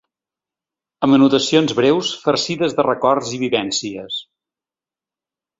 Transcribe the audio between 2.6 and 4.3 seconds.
de records i vivències.